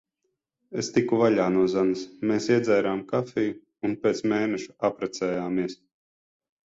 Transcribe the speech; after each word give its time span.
Es 0.83 0.87
tiku 0.95 1.17
vaļā 1.19 1.43
no 1.57 1.65
Zanes. 1.73 2.01
Mēs 2.31 2.47
iedzērām 2.55 3.03
kafiju. 3.13 3.53
Un 3.91 3.95
pēc 4.07 4.23
mēneša 4.33 4.75
apprecējāmies. 4.91 5.81